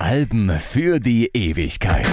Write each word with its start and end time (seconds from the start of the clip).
Alben 0.00 0.50
für 0.58 0.98
die 0.98 1.30
Ewigkeit. 1.32 2.08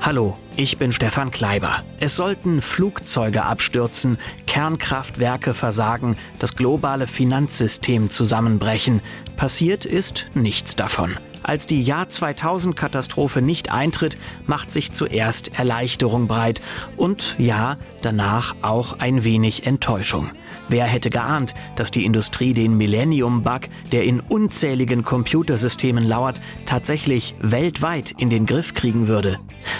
Hallo, 0.00 0.38
ich 0.56 0.78
bin 0.78 0.92
Stefan 0.92 1.32
Kleiber. 1.32 1.82
Es 1.98 2.14
sollten 2.14 2.62
Flugzeuge 2.62 3.42
abstürzen, 3.42 4.18
Kernkraftwerke 4.46 5.54
versagen, 5.54 6.16
das 6.38 6.54
globale 6.54 7.08
Finanzsystem 7.08 8.10
zusammenbrechen. 8.10 9.02
Passiert 9.36 9.84
ist 9.84 10.28
nichts 10.34 10.76
davon. 10.76 11.18
Als 11.48 11.64
die 11.64 11.80
Jahr 11.80 12.10
2000 12.10 12.76
Katastrophe 12.76 13.40
nicht 13.40 13.72
eintritt, 13.72 14.18
macht 14.46 14.70
sich 14.70 14.92
zuerst 14.92 15.58
Erleichterung 15.58 16.28
breit. 16.28 16.60
Und 16.98 17.36
ja, 17.38 17.78
danach 18.02 18.56
auch 18.62 18.98
ein 18.98 19.24
wenig 19.24 19.66
Enttäuschung. 19.66 20.30
Wer 20.68 20.84
hätte 20.84 21.08
geahnt, 21.08 21.54
dass 21.76 21.90
die 21.90 22.04
Industrie 22.04 22.52
den 22.52 22.76
Millennium-Bug, 22.76 23.62
der 23.90 24.04
in 24.04 24.20
unzähligen 24.20 25.04
Computersystemen 25.04 26.06
lauert, 26.06 26.40
tatsächlich 26.66 27.34
weltweit 27.40 28.10
in 28.18 28.28
den 28.28 28.44
Griff 28.44 28.74
kriegen 28.74 29.08
würde? 29.08 29.38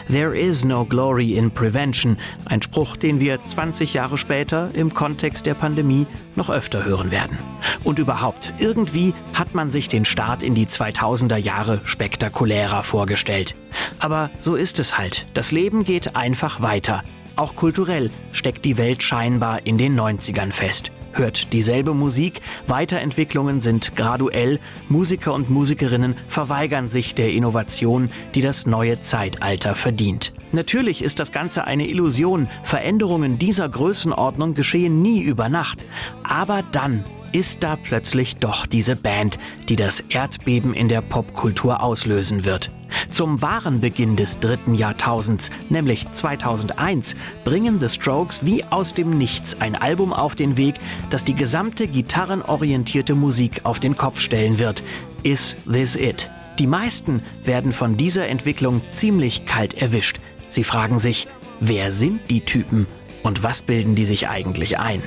There 0.09 0.37
is 0.37 0.65
no 0.65 0.85
glory 0.85 1.37
in 1.37 1.51
prevention, 1.51 2.17
ein 2.47 2.63
Spruch, 2.63 2.97
den 2.97 3.21
wir 3.21 3.45
20 3.45 3.95
Jahre 3.95 4.17
später 4.17 4.71
im 4.75 4.95
Kontext 4.95 5.45
der 5.45 5.55
Pandemie 5.55 6.07
noch 6.37 6.49
öfter 6.49 6.85
hören 6.85 7.11
werden. 7.11 7.39
Und 7.85 7.99
überhaupt, 7.99 8.55
irgendwie 8.59 9.13
hat 9.35 9.55
man 9.55 9.71
sich 9.71 9.89
den 9.89 10.05
Start 10.07 10.43
in 10.43 10.55
die 10.55 10.67
2000er 10.67 11.37
Jahre 11.37 11.81
spektakulärer 11.85 12.83
vorgestellt. 12.83 13.55
Aber 13.99 14.31
so 14.39 14.55
ist 14.55 14.79
es 14.79 14.97
halt. 14.97 15.27
Das 15.35 15.53
Leben 15.53 15.85
geht 15.85 16.17
einfach 16.17 16.63
weiter. 16.63 17.03
Auch 17.39 17.55
kulturell 17.55 18.11
steckt 18.33 18.65
die 18.65 18.79
Welt 18.79 19.01
scheinbar 19.05 19.65
in 19.65 19.79
den 19.79 19.99
90ern 19.99 20.51
fest. 20.51 20.91
Hört 21.13 21.53
dieselbe 21.53 21.95
Musik, 21.95 22.41
Weiterentwicklungen 22.67 23.61
sind 23.61 23.95
graduell, 23.95 24.59
Musiker 24.89 25.35
und 25.35 25.49
Musikerinnen 25.49 26.17
verweigern 26.27 26.89
sich 26.89 27.15
der 27.15 27.33
Innovation, 27.33 28.09
die 28.35 28.41
das 28.41 28.67
neue 28.67 29.03
Zeitalter 29.03 29.77
verdient. 29.77 30.33
Natürlich 30.51 31.01
ist 31.01 31.21
das 31.21 31.31
Ganze 31.31 31.63
eine 31.63 31.87
Illusion, 31.87 32.49
Veränderungen 32.65 33.39
dieser 33.39 33.69
Größenordnung 33.69 34.55
geschehen 34.55 35.01
nie 35.01 35.21
über 35.21 35.49
Nacht. 35.49 35.85
Aber 36.25 36.65
dann 36.73 37.05
ist 37.33 37.63
da 37.63 37.77
plötzlich 37.77 38.37
doch 38.37 38.67
diese 38.67 38.97
Band, 38.97 39.39
die 39.69 39.77
das 39.77 40.01
Erdbeben 40.01 40.75
in 40.75 40.89
der 40.89 41.01
Popkultur 41.01 41.83
auslösen 41.83 42.45
wird. 42.45 42.71
Zum 43.11 43.43
wahren 43.43 43.81
Beginn 43.81 44.17
des 44.17 44.41
dritten 44.41 44.75
Jahrtausends, 44.75 45.51
nämlich 45.69 46.11
2001, 46.11 47.17
bringen 47.45 47.81
The 47.81 47.89
Strokes 47.89 48.45
wie 48.45 48.65
aus 48.65 48.95
dem 48.95 49.19
Nichts 49.19 49.61
ein 49.61 49.77
Album 49.77 50.13
auf 50.13 50.35
den 50.35 50.57
Weg, 50.57 50.77
das 51.11 51.25
die 51.25 51.35
gesamte 51.35 51.87
gitarrenorientierte 51.87 53.15
Musik 53.15 53.61
auf 53.65 53.81
den 53.81 53.97
Kopf 53.97 54.21
stellen 54.21 54.59
wird. 54.59 54.83
Is 55.23 55.57
This 55.71 55.97
It? 55.97 56.31
Die 56.59 56.67
meisten 56.67 57.23
werden 57.45 57.73
von 57.73 57.97
dieser 57.97 58.29
Entwicklung 58.29 58.83
ziemlich 58.91 59.47
kalt 59.47 59.75
erwischt. 59.75 60.19
Sie 60.49 60.65
fragen 60.65 60.99
sich, 60.99 61.29
wer 61.61 61.93
sind 61.93 62.31
die 62.31 62.41
Typen 62.41 62.87
und 63.23 63.43
was 63.43 63.63
bilden 63.63 63.95
die 63.95 64.05
sich 64.05 64.29
eigentlich 64.29 64.79
ein? 64.79 65.03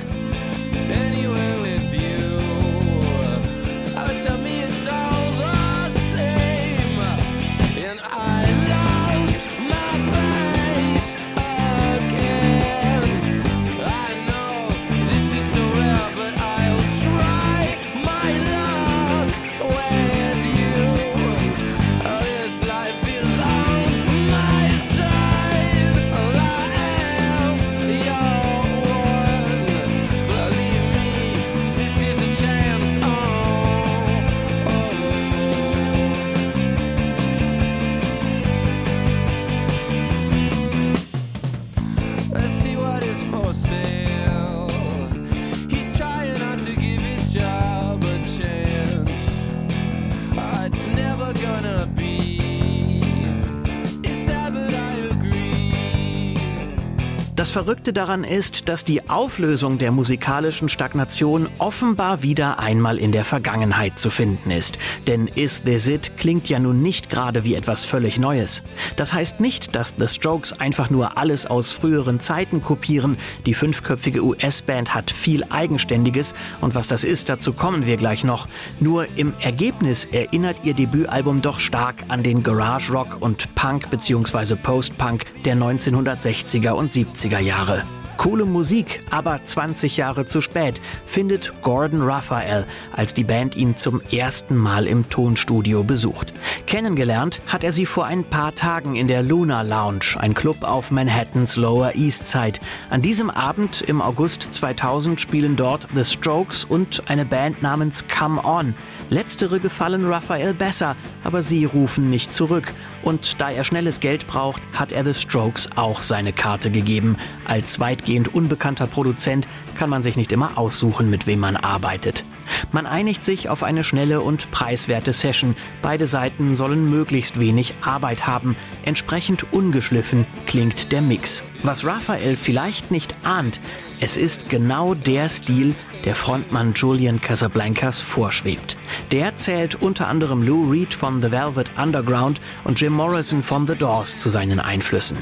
Das 57.52 57.66
Verrückte 57.66 57.92
daran 57.92 58.24
ist, 58.24 58.70
dass 58.70 58.86
die 58.86 59.10
Auflösung 59.10 59.78
der 59.78 59.92
musikalischen 59.92 60.70
Stagnation 60.70 61.50
offenbar 61.58 62.24
wieder 62.24 62.60
einmal 62.60 62.98
in 62.98 63.12
der 63.12 63.26
Vergangenheit 63.26 64.00
zu 64.00 64.10
finden 64.10 64.52
ist. 64.52 64.78
Denn 65.06 65.28
Is 65.28 65.62
This 65.64 65.90
It 65.90 66.16
klingt 66.16 66.48
ja 66.48 66.60
nun 66.60 66.82
nicht 66.82 67.10
gerade 67.10 67.44
wie 67.44 67.56
etwas 67.56 67.84
völlig 67.84 68.18
Neues. 68.18 68.64
Das 68.96 69.14
heißt 69.14 69.42
nicht, 69.42 69.76
dass 69.76 69.96
The 70.00 70.08
Strokes 70.08 70.62
einfach 70.62 70.90
nur 70.90 71.18
alles 71.18 71.46
aus 71.46 71.74
früheren 71.74 72.22
Zeiten 72.22 72.62
kopieren. 72.62 73.18
Die 73.46 73.54
fünfköpfige 73.54 74.24
US-Band 74.24 74.96
hat 74.96 75.12
viel 75.12 75.44
Eigenständiges 75.50 76.34
und 76.62 76.74
was 76.74 76.88
das 76.88 77.04
ist, 77.04 77.28
dazu 77.28 77.52
kommen 77.52 77.86
wir 77.86 77.98
gleich 77.98 78.24
noch. 78.24 78.48
Nur 78.80 79.08
im 79.18 79.34
Ergebnis 79.42 80.06
erinnert 80.06 80.56
ihr 80.64 80.74
Debütalbum 80.74 81.42
doch 81.42 81.60
stark 81.60 82.06
an 82.08 82.24
den 82.24 82.44
Garage 82.44 82.94
Rock 82.94 83.18
und 83.20 83.54
Punk 83.56 83.92
bzw. 83.92 84.56
Post-Punk 84.56 85.26
der 85.44 85.58
1960er 85.58 86.72
und 86.72 86.94
70er 86.94 87.32
80er 87.32 87.41
Jahre. 87.42 88.01
Coole 88.22 88.46
Musik, 88.46 89.02
aber 89.10 89.44
20 89.44 89.98
Jahre 89.98 90.28
zu 90.28 90.42
spät, 90.42 90.80
findet 91.08 91.60
Gordon 91.64 92.04
Raphael, 92.04 92.68
als 92.96 93.16
die 93.16 93.24
Band 93.24 93.56
ihn 93.56 93.76
zum 93.78 94.00
ersten 94.12 94.56
Mal 94.56 94.86
im 94.86 95.10
Tonstudio 95.10 95.84
besucht. 95.84 96.32
Kennengelernt 96.68 97.42
hat 97.48 97.64
er 97.64 97.72
sie 97.72 97.88
vor 97.88 98.06
ein 98.06 98.24
paar 98.24 98.54
Tagen 98.54 98.96
in 98.96 99.08
der 99.08 99.24
Luna 99.24 99.64
Lounge, 99.64 100.18
ein 100.20 100.36
Club 100.36 100.62
auf 100.62 100.92
Manhattans 100.92 101.56
Lower 101.56 101.96
East 101.96 102.28
Side. 102.28 102.60
An 102.92 103.02
diesem 103.02 103.32
Abend 103.32 103.82
im 103.82 104.04
August 104.04 104.54
2000 104.54 105.20
spielen 105.20 105.56
dort 105.56 105.88
The 105.96 106.06
Strokes 106.06 106.64
und 106.64 107.02
eine 107.10 107.26
Band 107.26 107.64
namens 107.64 108.06
Come 108.08 108.46
On. 108.46 108.76
Letztere 109.10 109.60
gefallen 109.60 110.06
Raphael 110.06 110.54
besser, 110.54 110.96
aber 111.24 111.42
sie 111.42 111.66
rufen 111.66 112.12
nicht 112.12 112.36
zurück. 112.36 112.72
Und 113.02 113.42
da 113.42 113.50
er 113.50 113.64
schnelles 113.64 114.00
Geld 114.00 114.28
braucht, 114.28 114.62
hat 114.74 114.92
er 114.92 115.04
The 115.04 115.16
Strokes 115.16 115.70
auch 115.76 116.04
seine 116.04 116.34
Karte 116.34 116.70
gegeben. 116.70 117.18
Als 117.46 117.80
weitgehend 117.80 118.11
weitgehend 118.12 118.36
unbekannter 118.36 118.88
Produzent 118.88 119.48
kann 119.76 119.90
man 119.90 120.04
sich 120.04 120.18
nicht 120.18 120.34
immer 120.34 120.58
aussuchen, 120.58 121.10
mit 121.10 121.28
wem 121.28 121.40
man 121.40 121.56
arbeitet. 121.56 122.26
Man 122.74 122.86
einigt 122.86 123.24
sich 123.24 123.48
auf 123.48 123.64
eine 123.64 123.86
schnelle 123.86 124.20
und 124.20 124.52
preiswerte 124.52 125.14
Session. 125.14 125.56
Beide 125.82 126.08
Seiten 126.08 126.58
sollen 126.58 126.90
möglichst 126.90 127.40
wenig 127.40 127.74
Arbeit 127.82 128.28
haben. 128.28 128.58
Entsprechend 128.84 129.54
ungeschliffen 129.54 130.26
klingt 130.46 130.92
der 130.92 131.02
Mix. 131.02 131.42
Was 131.64 131.86
Raphael 131.86 132.36
vielleicht 132.36 132.90
nicht 132.90 133.16
ahnt, 133.24 133.62
es 134.00 134.18
ist 134.18 134.50
genau 134.50 134.96
der 134.96 135.30
Stil, 135.30 135.76
der 136.06 136.16
Frontmann 136.16 136.74
Julian 136.74 137.22
Casablancas 137.22 138.02
vorschwebt. 138.02 138.76
Der 139.12 139.36
zählt 139.36 139.76
unter 139.76 140.08
anderem 140.08 140.42
Lou 140.42 140.72
Reed 140.72 140.92
von 140.92 141.22
The 141.22 141.32
Velvet 141.32 141.70
Underground 141.78 142.42
und 142.64 142.82
Jim 142.82 142.94
Morrison 142.94 143.44
von 143.44 143.68
The 143.68 143.76
Doors 143.76 144.18
zu 144.18 144.30
seinen 144.30 144.60
Einflüssen. 144.60 145.18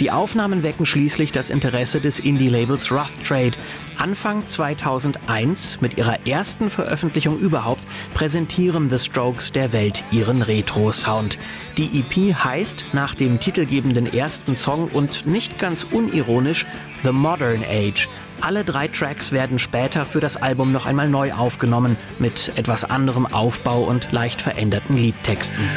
Die 0.00 0.10
Aufnahmen 0.10 0.64
wecken 0.64 0.84
schließlich 0.84 1.30
das 1.30 1.50
Interesse 1.50 2.00
des 2.00 2.18
Indie-Labels 2.18 2.90
Rough 2.90 3.16
Trade. 3.24 3.52
Anfang 3.96 4.44
2001, 4.44 5.80
mit 5.80 5.96
ihrer 5.96 6.26
ersten 6.26 6.68
Veröffentlichung 6.68 7.38
überhaupt, 7.38 7.84
präsentieren 8.14 8.90
The 8.90 8.98
Strokes 8.98 9.52
der 9.52 9.72
Welt 9.72 10.02
ihren 10.10 10.42
Retro-Sound. 10.42 11.38
Die 11.78 12.00
EP 12.00 12.34
heißt 12.34 12.86
nach 12.92 13.14
dem 13.14 13.38
titelgebenden 13.38 14.12
ersten 14.12 14.56
Song 14.56 14.88
und 14.88 15.26
nicht 15.26 15.58
ganz 15.58 15.83
unironisch 15.84 16.66
The 17.02 17.12
Modern 17.12 17.62
Age. 17.62 18.08
Alle 18.40 18.64
drei 18.64 18.88
Tracks 18.88 19.32
werden 19.32 19.58
später 19.58 20.04
für 20.04 20.20
das 20.20 20.36
Album 20.36 20.72
noch 20.72 20.86
einmal 20.86 21.08
neu 21.08 21.32
aufgenommen, 21.32 21.96
mit 22.18 22.52
etwas 22.56 22.84
anderem 22.84 23.26
Aufbau 23.26 23.82
und 23.84 24.12
leicht 24.12 24.42
veränderten 24.42 24.96
Liedtexten. 24.96 25.68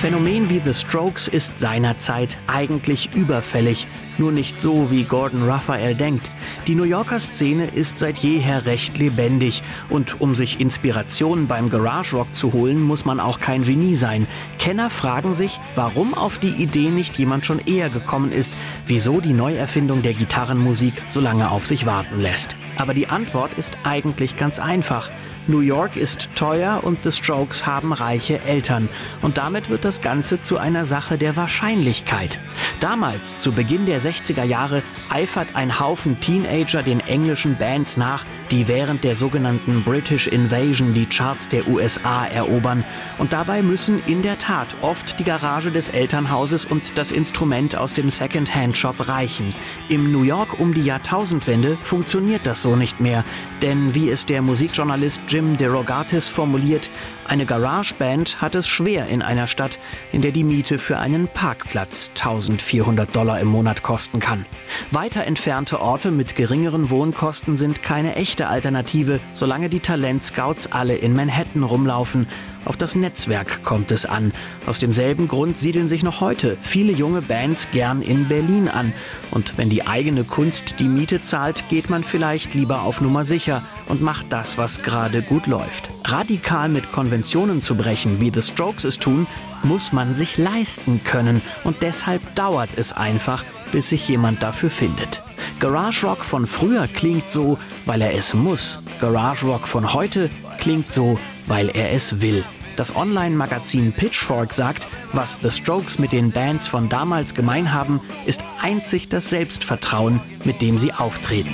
Phänomen 0.00 0.48
wie 0.48 0.60
The 0.64 0.72
Strokes 0.72 1.28
ist 1.28 1.58
seinerzeit 1.58 2.38
eigentlich 2.46 3.14
überfällig, 3.14 3.86
nur 4.20 4.30
nicht 4.30 4.60
so, 4.60 4.90
wie 4.90 5.04
Gordon 5.04 5.42
Raphael 5.42 5.96
denkt. 5.96 6.30
Die 6.66 6.74
New 6.74 6.84
Yorker 6.84 7.18
Szene 7.18 7.66
ist 7.66 7.98
seit 7.98 8.18
jeher 8.18 8.66
recht 8.66 8.98
lebendig 8.98 9.62
und 9.88 10.20
um 10.20 10.34
sich 10.34 10.60
Inspiration 10.60 11.48
beim 11.48 11.70
Garage 11.70 12.16
Rock 12.16 12.36
zu 12.36 12.52
holen, 12.52 12.80
muss 12.80 13.04
man 13.04 13.18
auch 13.18 13.40
kein 13.40 13.62
Genie 13.62 13.96
sein. 13.96 14.26
Kenner 14.58 14.90
fragen 14.90 15.34
sich, 15.34 15.58
warum 15.74 16.14
auf 16.14 16.38
die 16.38 16.50
Idee 16.62 16.90
nicht 16.90 17.18
jemand 17.18 17.46
schon 17.46 17.60
eher 17.60 17.88
gekommen 17.88 18.30
ist, 18.30 18.56
wieso 18.86 19.20
die 19.20 19.32
Neuerfindung 19.32 20.02
der 20.02 20.14
Gitarrenmusik 20.14 21.02
so 21.08 21.20
lange 21.20 21.50
auf 21.50 21.66
sich 21.66 21.86
warten 21.86 22.20
lässt. 22.20 22.56
Aber 22.76 22.94
die 22.94 23.08
Antwort 23.08 23.54
ist 23.54 23.76
eigentlich 23.84 24.36
ganz 24.36 24.58
einfach. 24.58 25.10
New 25.46 25.60
York 25.60 25.96
ist 25.96 26.30
teuer 26.34 26.80
und 26.82 27.02
The 27.02 27.12
Strokes 27.12 27.66
haben 27.66 27.92
reiche 27.92 28.40
Eltern. 28.40 28.88
Und 29.20 29.36
damit 29.36 29.68
wird 29.68 29.84
das 29.84 30.00
Ganze 30.00 30.40
zu 30.40 30.58
einer 30.58 30.84
Sache 30.84 31.18
der 31.18 31.36
Wahrscheinlichkeit. 31.36 32.38
Damals, 32.78 33.38
zu 33.38 33.52
Beginn 33.52 33.84
der 33.84 34.00
60er 34.10 34.42
Jahre, 34.42 34.82
eifert 35.08 35.54
ein 35.54 35.78
Haufen 35.78 36.18
Teenager 36.20 36.82
den 36.82 37.00
englischen 37.00 37.56
Bands 37.56 37.96
nach, 37.96 38.24
die 38.50 38.66
während 38.66 39.04
der 39.04 39.14
sogenannten 39.14 39.84
British 39.84 40.26
Invasion 40.26 40.94
die 40.94 41.06
Charts 41.06 41.48
der 41.48 41.68
USA 41.68 42.26
erobern. 42.26 42.84
Und 43.18 43.32
dabei 43.32 43.62
müssen 43.62 44.02
in 44.06 44.22
der 44.22 44.38
Tat 44.38 44.68
oft 44.82 45.18
die 45.18 45.24
Garage 45.24 45.70
des 45.70 45.88
Elternhauses 45.88 46.64
und 46.64 46.98
das 46.98 47.12
Instrument 47.12 47.76
aus 47.76 47.94
dem 47.94 48.10
Second-Hand-Shop 48.10 49.08
reichen. 49.08 49.54
Im 49.88 50.10
New 50.10 50.24
York 50.24 50.58
um 50.58 50.74
die 50.74 50.82
Jahrtausendwende 50.84 51.78
funktioniert 51.82 52.46
das 52.46 52.62
so 52.62 52.74
nicht 52.74 53.00
mehr, 53.00 53.24
denn 53.62 53.94
wie 53.94 54.10
es 54.10 54.26
der 54.26 54.42
Musikjournalist 54.42 55.22
Jim 55.28 55.56
DeRogatis 55.56 56.26
formuliert, 56.26 56.90
eine 57.30 57.46
Garageband 57.46 58.40
hat 58.42 58.56
es 58.56 58.66
schwer 58.66 59.06
in 59.06 59.22
einer 59.22 59.46
Stadt, 59.46 59.78
in 60.10 60.20
der 60.20 60.32
die 60.32 60.42
Miete 60.42 60.78
für 60.78 60.98
einen 60.98 61.28
Parkplatz 61.28 62.10
1400 62.16 63.14
Dollar 63.14 63.38
im 63.38 63.46
Monat 63.46 63.84
kosten 63.84 64.18
kann. 64.18 64.46
Weiter 64.90 65.22
entfernte 65.24 65.80
Orte 65.80 66.10
mit 66.10 66.34
geringeren 66.34 66.90
Wohnkosten 66.90 67.56
sind 67.56 67.84
keine 67.84 68.16
echte 68.16 68.48
Alternative, 68.48 69.20
solange 69.32 69.68
die 69.68 69.78
Talentscouts 69.78 70.72
alle 70.72 70.96
in 70.96 71.14
Manhattan 71.14 71.62
rumlaufen. 71.62 72.26
Auf 72.64 72.76
das 72.76 72.94
Netzwerk 72.94 73.64
kommt 73.64 73.90
es 73.90 74.06
an. 74.06 74.32
Aus 74.66 74.78
demselben 74.78 75.28
Grund 75.28 75.58
siedeln 75.58 75.88
sich 75.88 76.02
noch 76.02 76.20
heute 76.20 76.58
viele 76.60 76.92
junge 76.92 77.22
Bands 77.22 77.68
gern 77.72 78.02
in 78.02 78.28
Berlin 78.28 78.68
an. 78.68 78.92
Und 79.30 79.56
wenn 79.56 79.70
die 79.70 79.86
eigene 79.86 80.24
Kunst 80.24 80.74
die 80.78 80.88
Miete 80.88 81.22
zahlt, 81.22 81.68
geht 81.68 81.88
man 81.88 82.04
vielleicht 82.04 82.54
lieber 82.54 82.82
auf 82.82 83.00
Nummer 83.00 83.24
sicher 83.24 83.62
und 83.88 84.02
macht 84.02 84.26
das, 84.30 84.58
was 84.58 84.82
gerade 84.82 85.22
gut 85.22 85.46
läuft. 85.46 85.90
Radikal 86.04 86.68
mit 86.68 86.92
Konventionen 86.92 87.62
zu 87.62 87.74
brechen, 87.76 88.20
wie 88.20 88.30
The 88.34 88.42
Strokes 88.42 88.84
es 88.84 88.98
tun, 88.98 89.26
muss 89.62 89.92
man 89.92 90.14
sich 90.14 90.38
leisten 90.38 91.02
können. 91.02 91.40
Und 91.64 91.82
deshalb 91.82 92.34
dauert 92.34 92.70
es 92.76 92.92
einfach, 92.92 93.44
bis 93.72 93.90
sich 93.90 94.08
jemand 94.08 94.42
dafür 94.42 94.70
findet. 94.70 95.22
Garage 95.60 96.06
Rock 96.06 96.24
von 96.24 96.46
früher 96.46 96.88
klingt 96.88 97.30
so, 97.30 97.58
weil 97.86 98.02
er 98.02 98.14
es 98.14 98.34
muss. 98.34 98.78
Garage 99.00 99.46
Rock 99.46 99.68
von 99.68 99.92
heute 99.92 100.30
klingt 100.58 100.92
so, 100.92 101.18
weil 101.50 101.68
er 101.68 101.92
es 101.92 102.22
will. 102.22 102.44
Das 102.76 102.94
Online-Magazin 102.96 103.92
Pitchfork 103.92 104.54
sagt, 104.54 104.86
was 105.12 105.36
The 105.42 105.50
Strokes 105.50 105.98
mit 105.98 106.12
den 106.12 106.30
Bands 106.30 106.66
von 106.66 106.88
damals 106.88 107.34
gemein 107.34 107.74
haben, 107.74 108.00
ist 108.24 108.42
einzig 108.62 109.08
das 109.08 109.28
Selbstvertrauen, 109.28 110.20
mit 110.44 110.62
dem 110.62 110.78
sie 110.78 110.92
auftreten. 110.94 111.50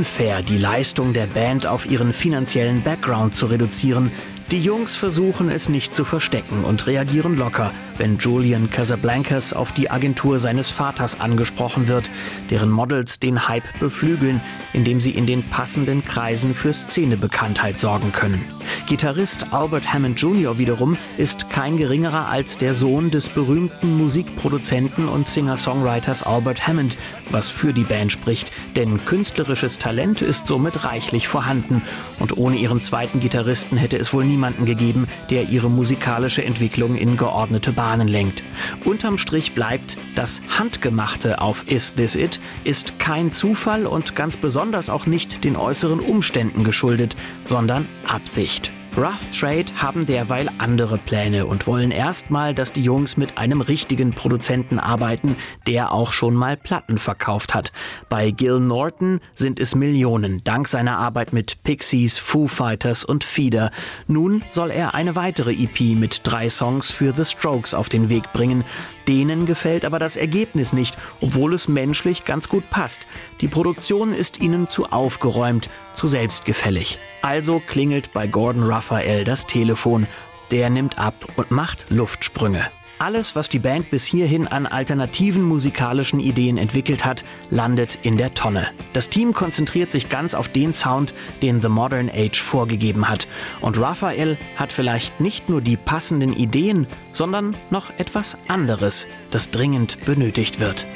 Unfair, 0.00 0.40
die 0.40 0.56
Leistung 0.56 1.12
der 1.12 1.26
Band 1.26 1.66
auf 1.66 1.84
ihren 1.84 2.14
finanziellen 2.14 2.80
Background 2.80 3.34
zu 3.34 3.44
reduzieren. 3.44 4.10
Die 4.50 4.60
Jungs 4.60 4.96
versuchen 4.96 5.48
es 5.48 5.68
nicht 5.68 5.94
zu 5.94 6.04
verstecken 6.04 6.64
und 6.64 6.88
reagieren 6.88 7.36
locker, 7.36 7.70
wenn 7.98 8.18
Julian 8.18 8.68
Casablancas 8.68 9.52
auf 9.52 9.70
die 9.70 9.92
Agentur 9.92 10.40
seines 10.40 10.70
Vaters 10.70 11.20
angesprochen 11.20 11.86
wird, 11.86 12.10
deren 12.50 12.68
Models 12.68 13.20
den 13.20 13.46
Hype 13.46 13.78
beflügeln, 13.78 14.40
indem 14.72 15.00
sie 15.00 15.12
in 15.12 15.26
den 15.26 15.44
passenden 15.44 16.04
Kreisen 16.04 16.52
für 16.52 16.74
Szenebekanntheit 16.74 17.78
sorgen 17.78 18.10
können. 18.10 18.44
Gitarrist 18.86 19.52
Albert 19.52 19.92
Hammond 19.92 20.20
Jr. 20.20 20.58
wiederum 20.58 20.96
ist 21.16 21.48
kein 21.50 21.76
geringerer 21.76 22.26
als 22.26 22.58
der 22.58 22.74
Sohn 22.74 23.12
des 23.12 23.28
berühmten 23.28 23.96
Musikproduzenten 23.96 25.08
und 25.08 25.28
Singer-Songwriters 25.28 26.24
Albert 26.24 26.66
Hammond, 26.66 26.96
was 27.30 27.50
für 27.50 27.72
die 27.72 27.84
Band 27.84 28.10
spricht, 28.10 28.50
denn 28.74 29.04
künstlerisches 29.04 29.78
Talent 29.78 30.22
ist 30.22 30.46
somit 30.46 30.84
reichlich 30.84 31.28
vorhanden 31.28 31.82
und 32.18 32.36
ohne 32.36 32.56
ihren 32.56 32.82
zweiten 32.82 33.20
Gitarristen 33.20 33.76
hätte 33.76 33.96
es 33.96 34.12
wohl 34.12 34.24
niemanden 34.40 34.64
gegeben, 34.64 35.06
der 35.28 35.50
ihre 35.50 35.68
musikalische 35.68 36.42
Entwicklung 36.42 36.96
in 36.96 37.18
geordnete 37.18 37.72
Bahnen 37.72 38.08
lenkt. 38.08 38.42
Unterm 38.86 39.18
Strich 39.18 39.52
bleibt, 39.52 39.98
das 40.14 40.40
Handgemachte 40.58 41.42
auf 41.42 41.64
Is 41.70 41.94
This 41.94 42.16
It 42.16 42.40
ist 42.64 42.98
kein 42.98 43.32
Zufall 43.32 43.84
und 43.86 44.16
ganz 44.16 44.38
besonders 44.38 44.88
auch 44.88 45.04
nicht 45.04 45.44
den 45.44 45.56
äußeren 45.56 46.00
Umständen 46.00 46.64
geschuldet, 46.64 47.16
sondern 47.44 47.86
Absicht. 48.06 48.72
Rough 48.96 49.30
Trade 49.38 49.66
haben 49.76 50.04
derweil 50.04 50.50
andere 50.58 50.98
Pläne 50.98 51.46
und 51.46 51.66
wollen 51.68 51.92
erstmal, 51.92 52.54
dass 52.54 52.72
die 52.72 52.82
Jungs 52.82 53.16
mit 53.16 53.38
einem 53.38 53.60
richtigen 53.60 54.10
Produzenten 54.10 54.80
arbeiten, 54.80 55.36
der 55.68 55.92
auch 55.92 56.10
schon 56.12 56.34
mal 56.34 56.56
Platten 56.56 56.98
verkauft 56.98 57.54
hat. 57.54 57.72
Bei 58.08 58.32
Gil 58.32 58.58
Norton 58.58 59.20
sind 59.34 59.60
es 59.60 59.76
Millionen, 59.76 60.42
dank 60.42 60.66
seiner 60.66 60.98
Arbeit 60.98 61.32
mit 61.32 61.62
Pixies, 61.62 62.18
Foo 62.18 62.48
Fighters 62.48 63.04
und 63.04 63.22
Feeder. 63.22 63.70
Nun 64.08 64.42
soll 64.50 64.72
er 64.72 64.94
eine 64.94 65.14
weitere 65.14 65.52
EP 65.52 65.96
mit 65.96 66.22
drei 66.24 66.48
Songs 66.48 66.90
für 66.90 67.12
The 67.12 67.24
Strokes 67.24 67.74
auf 67.74 67.88
den 67.88 68.08
Weg 68.08 68.32
bringen. 68.32 68.64
Denen 69.10 69.44
gefällt 69.44 69.84
aber 69.84 69.98
das 69.98 70.16
Ergebnis 70.16 70.72
nicht, 70.72 70.96
obwohl 71.20 71.52
es 71.52 71.66
menschlich 71.66 72.24
ganz 72.24 72.48
gut 72.48 72.70
passt. 72.70 73.08
Die 73.40 73.48
Produktion 73.48 74.14
ist 74.14 74.38
ihnen 74.38 74.68
zu 74.68 74.86
aufgeräumt, 74.86 75.68
zu 75.94 76.06
selbstgefällig. 76.06 77.00
Also 77.20 77.58
klingelt 77.58 78.12
bei 78.12 78.28
Gordon 78.28 78.62
Raphael 78.62 79.24
das 79.24 79.48
Telefon. 79.48 80.06
Der 80.52 80.70
nimmt 80.70 80.96
ab 80.96 81.26
und 81.34 81.50
macht 81.50 81.90
Luftsprünge. 81.90 82.70
Alles, 83.00 83.34
was 83.34 83.48
die 83.48 83.58
Band 83.58 83.88
bis 83.88 84.04
hierhin 84.04 84.46
an 84.46 84.66
alternativen 84.66 85.42
musikalischen 85.42 86.20
Ideen 86.20 86.58
entwickelt 86.58 87.06
hat, 87.06 87.24
landet 87.48 87.98
in 88.02 88.18
der 88.18 88.34
Tonne. 88.34 88.68
Das 88.92 89.08
Team 89.08 89.32
konzentriert 89.32 89.90
sich 89.90 90.10
ganz 90.10 90.34
auf 90.34 90.50
den 90.50 90.74
Sound, 90.74 91.14
den 91.40 91.62
The 91.62 91.70
Modern 91.70 92.10
Age 92.10 92.38
vorgegeben 92.38 93.08
hat. 93.08 93.26
Und 93.62 93.80
Raphael 93.80 94.36
hat 94.56 94.70
vielleicht 94.70 95.18
nicht 95.18 95.48
nur 95.48 95.62
die 95.62 95.78
passenden 95.78 96.34
Ideen, 96.34 96.86
sondern 97.10 97.56
noch 97.70 97.88
etwas 97.96 98.36
anderes, 98.48 99.08
das 99.30 99.50
dringend 99.50 100.04
benötigt 100.04 100.60
wird. 100.60 100.86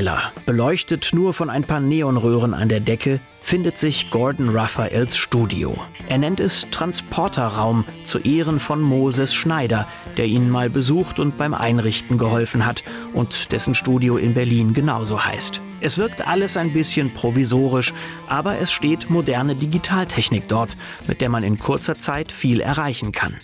Keller, 0.00 0.32
beleuchtet 0.46 1.10
nur 1.12 1.34
von 1.34 1.50
ein 1.50 1.62
paar 1.62 1.78
Neonröhren 1.78 2.54
an 2.54 2.70
der 2.70 2.80
Decke, 2.80 3.20
findet 3.50 3.78
sich 3.78 4.12
Gordon 4.12 4.50
Raphaels 4.50 5.16
Studio. 5.16 5.76
Er 6.08 6.18
nennt 6.18 6.38
es 6.38 6.68
Transporterraum 6.70 7.84
zu 8.04 8.20
Ehren 8.20 8.60
von 8.60 8.80
Moses 8.80 9.34
Schneider, 9.34 9.88
der 10.16 10.26
ihn 10.26 10.48
mal 10.48 10.70
besucht 10.70 11.18
und 11.18 11.36
beim 11.36 11.52
Einrichten 11.52 12.16
geholfen 12.16 12.64
hat 12.64 12.84
und 13.12 13.50
dessen 13.50 13.74
Studio 13.74 14.18
in 14.18 14.34
Berlin 14.34 14.72
genauso 14.72 15.24
heißt. 15.24 15.62
Es 15.80 15.96
wirkt 15.96 16.26
alles 16.26 16.56
ein 16.56 16.72
bisschen 16.72 17.12
provisorisch, 17.14 17.94
aber 18.28 18.58
es 18.58 18.70
steht 18.70 19.08
moderne 19.08 19.56
Digitaltechnik 19.56 20.46
dort, 20.46 20.76
mit 21.08 21.20
der 21.20 21.30
man 21.30 21.42
in 21.42 21.58
kurzer 21.58 21.98
Zeit 21.98 22.32
viel 22.32 22.60
erreichen 22.60 23.12
kann. 23.12 23.36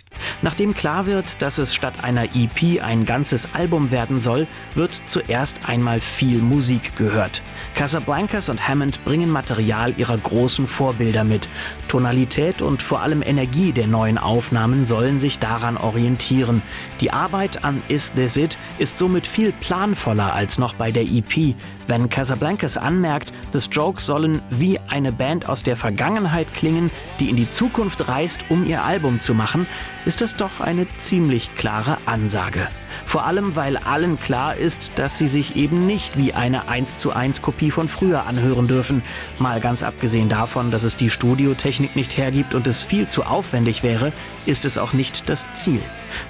Nachdem 0.42 0.75
klar 0.75 1.06
wird, 1.06 1.40
dass 1.40 1.56
es 1.58 1.75
statt 1.75 2.04
einer 2.04 2.25
EP 2.34 2.82
ein 2.82 3.06
ganzes 3.06 3.54
Album 3.54 3.90
werden 3.90 4.20
soll, 4.20 4.46
wird 4.75 5.00
zuerst 5.06 5.66
einmal 5.66 5.98
viel 5.98 6.38
Musik 6.38 6.94
gehört. 6.96 7.42
Casablancas 7.75 8.50
und 8.50 8.68
Hammond 8.68 9.02
bringen 9.04 9.30
Material 9.30 9.94
ihrer 9.96 10.16
großen 10.16 10.66
Vorbilder 10.66 11.24
mit. 11.24 11.48
Tonalität 11.88 12.62
und 12.62 12.82
vor 12.82 13.00
allem 13.00 13.22
Energie 13.22 13.72
der 13.72 13.86
neuen 13.86 14.18
Aufnahmen 14.18 14.86
sollen 14.86 15.20
sich 15.20 15.38
daran 15.38 15.76
orientieren. 15.76 16.62
Die 17.00 17.12
Arbeit 17.12 17.64
an 17.64 17.82
Is 17.88 18.12
This 18.12 18.36
It 18.36 18.58
ist 18.78 18.98
somit 18.98 19.26
viel 19.26 19.52
planvoller 19.52 20.32
als 20.32 20.58
noch 20.58 20.74
bei 20.74 20.90
der 20.90 21.04
EP. 21.04 21.54
Wenn 21.86 22.08
Casablancas 22.08 22.76
anmerkt, 22.76 23.32
The 23.52 23.60
Strokes 23.60 24.06
sollen 24.06 24.42
wie 24.50 24.78
eine 24.88 25.12
Band 25.12 25.48
aus 25.48 25.62
der 25.62 25.76
Vergangenheit 25.76 26.52
klingen, 26.54 26.90
die 27.20 27.30
in 27.30 27.36
die 27.36 27.50
Zukunft 27.50 28.08
reist, 28.08 28.44
um 28.48 28.66
ihr 28.66 28.84
Album 28.84 29.20
zu 29.20 29.34
machen, 29.34 29.66
ist 30.04 30.20
das 30.20 30.36
doch 30.36 30.60
eine 30.60 30.86
ziemlich 30.98 31.54
klare 31.54 31.98
Ansage. 32.06 32.68
Vor 33.04 33.26
allem, 33.26 33.56
weil 33.56 33.76
allen 33.76 34.18
klar 34.18 34.56
ist, 34.56 34.92
dass 34.96 35.18
sie 35.18 35.28
sich 35.28 35.56
eben 35.56 35.86
nicht 35.86 36.16
wie 36.16 36.32
eine 36.32 36.68
1 36.68 36.96
zu 36.96 37.12
1 37.12 37.42
Kopie 37.42 37.70
von 37.70 37.88
früher 37.88 38.26
anhören 38.26 38.68
dürfen. 38.68 39.02
Mal 39.38 39.60
ganz 39.60 39.82
abgesehen 39.82 40.28
davon, 40.28 40.70
dass 40.70 40.82
es 40.82 40.96
die 40.96 41.10
Studiotechnik 41.10 41.96
nicht 41.96 42.16
hergibt 42.16 42.54
und 42.54 42.66
es 42.66 42.82
viel 42.82 43.06
zu 43.06 43.24
aufwendig 43.24 43.82
wäre, 43.82 44.12
ist 44.46 44.64
es 44.64 44.78
auch 44.78 44.92
nicht 44.92 45.28
das 45.28 45.46
Ziel. 45.54 45.80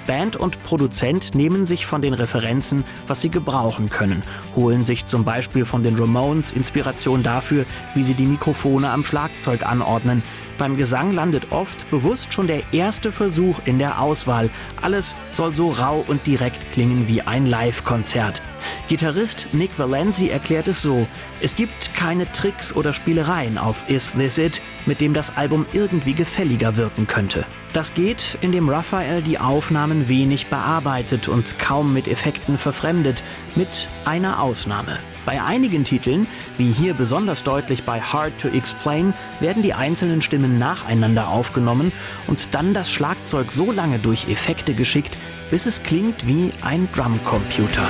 Band 0.05 0.35
und 0.35 0.63
Produzent 0.63 1.35
nehmen 1.35 1.65
sich 1.65 1.85
von 1.85 2.01
den 2.01 2.13
Referenzen, 2.13 2.83
was 3.07 3.21
sie 3.21 3.29
gebrauchen 3.29 3.89
können, 3.89 4.23
holen 4.55 4.85
sich 4.85 5.05
zum 5.05 5.23
Beispiel 5.23 5.65
von 5.65 5.83
den 5.83 5.97
Ramones 5.97 6.51
Inspiration 6.51 7.23
dafür, 7.23 7.65
wie 7.93 8.03
sie 8.03 8.15
die 8.15 8.25
Mikrofone 8.25 8.89
am 8.89 9.05
Schlagzeug 9.05 9.65
anordnen, 9.65 10.23
beim 10.57 10.77
Gesang 10.77 11.13
landet 11.13 11.51
oft 11.51 11.89
bewusst 11.89 12.33
schon 12.33 12.47
der 12.47 12.61
erste 12.71 13.11
Versuch 13.11 13.59
in 13.65 13.79
der 13.79 14.01
Auswahl. 14.01 14.49
Alles 14.81 15.15
soll 15.31 15.55
so 15.55 15.69
rau 15.71 16.03
und 16.07 16.25
direkt 16.25 16.71
klingen 16.71 17.07
wie 17.07 17.21
ein 17.21 17.45
Live-Konzert. 17.45 18.41
Gitarrist 18.87 19.47
Nick 19.51 19.77
Valenzi 19.77 20.29
erklärt 20.29 20.67
es 20.67 20.81
so: 20.81 21.07
Es 21.41 21.55
gibt 21.55 21.93
keine 21.93 22.31
Tricks 22.31 22.75
oder 22.75 22.93
Spielereien 22.93 23.57
auf 23.57 23.87
Is 23.87 24.11
This 24.13 24.37
It, 24.37 24.61
mit 24.85 25.01
dem 25.01 25.13
das 25.13 25.35
Album 25.37 25.65
irgendwie 25.73 26.13
gefälliger 26.13 26.75
wirken 26.75 27.07
könnte. 27.07 27.45
Das 27.73 27.93
geht, 27.93 28.37
indem 28.41 28.69
Raphael 28.69 29.21
die 29.21 29.39
Aufnahmen 29.39 30.07
wenig 30.07 30.47
bearbeitet 30.47 31.27
und 31.27 31.59
kaum 31.59 31.93
mit 31.93 32.07
Effekten 32.07 32.57
verfremdet, 32.57 33.23
mit 33.55 33.87
einer 34.05 34.41
Ausnahme. 34.41 34.97
Bei 35.27 35.43
einigen 35.43 35.83
Titeln, 35.83 36.25
wie 36.57 36.71
hier 36.71 36.93
besonders 36.93 37.43
deutlich 37.43 37.83
bei 37.83 37.99
Hard 37.99 38.39
to 38.39 38.47
Explain, 38.47 39.13
werden 39.41 39.61
die 39.61 39.73
einzelnen 39.73 40.21
Stimmen 40.21 40.57
nacheinander 40.57 41.27
aufgenommen 41.27 41.91
und 42.27 42.55
dann 42.55 42.73
das 42.73 42.89
Schlagzeug 42.89 43.51
so 43.51 43.73
lange 43.73 43.99
durch 43.99 44.29
Effekte 44.29 44.73
geschickt, 44.73 45.17
bis 45.51 45.65
es 45.65 45.83
klingt 45.83 46.25
wie 46.27 46.51
ein 46.61 46.87
Drumcomputer. 46.93 47.89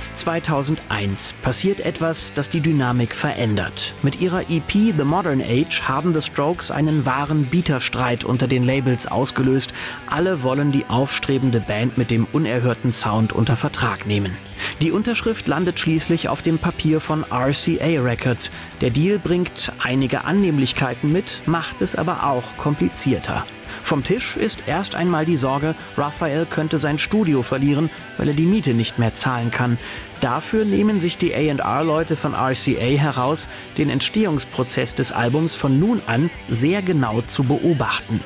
März 0.00 0.14
2001 0.14 1.34
passiert 1.42 1.80
etwas, 1.80 2.32
das 2.32 2.48
die 2.48 2.62
Dynamik 2.62 3.14
verändert. 3.14 3.92
Mit 4.02 4.18
ihrer 4.18 4.48
EP 4.48 4.72
The 4.72 5.04
Modern 5.04 5.42
Age 5.42 5.82
haben 5.82 6.14
The 6.14 6.22
Strokes 6.22 6.70
einen 6.70 7.04
wahren 7.04 7.44
Bieterstreit 7.44 8.24
unter 8.24 8.48
den 8.48 8.64
Labels 8.64 9.06
ausgelöst. 9.06 9.74
Alle 10.08 10.42
wollen 10.42 10.72
die 10.72 10.86
aufstrebende 10.88 11.60
Band 11.60 11.98
mit 11.98 12.10
dem 12.10 12.26
unerhörten 12.32 12.94
Sound 12.94 13.34
unter 13.34 13.56
Vertrag 13.56 14.06
nehmen. 14.06 14.38
Die 14.80 14.90
Unterschrift 14.90 15.46
landet 15.48 15.78
schließlich 15.78 16.30
auf 16.30 16.40
dem 16.40 16.58
Papier 16.58 17.00
von 17.00 17.22
RCA 17.30 18.00
Records. 18.00 18.50
Der 18.80 18.88
Deal 18.88 19.18
bringt 19.18 19.70
einige 19.82 20.24
Annehmlichkeiten 20.24 21.12
mit, 21.12 21.42
macht 21.44 21.82
es 21.82 21.94
aber 21.94 22.24
auch 22.24 22.56
komplizierter. 22.56 23.44
Vom 23.82 24.04
Tisch 24.04 24.36
ist 24.36 24.64
erst 24.66 24.94
einmal 24.94 25.24
die 25.24 25.36
Sorge, 25.36 25.74
Raphael 25.96 26.46
könnte 26.46 26.78
sein 26.78 26.98
Studio 26.98 27.42
verlieren, 27.42 27.90
weil 28.18 28.28
er 28.28 28.34
die 28.34 28.46
Miete 28.46 28.74
nicht 28.74 28.98
mehr 28.98 29.14
zahlen 29.14 29.50
kann. 29.50 29.78
Dafür 30.20 30.66
nehmen 30.66 31.00
sich 31.00 31.16
die 31.16 31.34
AR-Leute 31.34 32.14
von 32.14 32.34
RCA 32.34 32.98
heraus, 32.98 33.48
den 33.78 33.88
Entstehungsprozess 33.88 34.94
des 34.94 35.12
Albums 35.12 35.56
von 35.56 35.80
nun 35.80 36.02
an 36.06 36.28
sehr 36.48 36.82
genau 36.82 37.22
zu 37.22 37.42
beobachten. 37.42 38.20